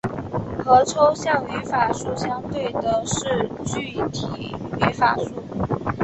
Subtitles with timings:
[0.65, 5.31] 和抽象语法树相对的是具体语法树。